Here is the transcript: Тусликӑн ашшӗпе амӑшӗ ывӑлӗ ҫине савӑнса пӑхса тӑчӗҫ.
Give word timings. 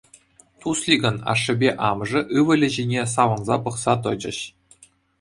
Тусликӑн 0.59 1.17
ашшӗпе 1.33 1.69
амӑшӗ 1.89 2.21
ывӑлӗ 2.41 2.69
ҫине 2.79 3.03
савӑнса 3.15 3.55
пӑхса 3.67 3.93
тӑчӗҫ. 4.05 4.39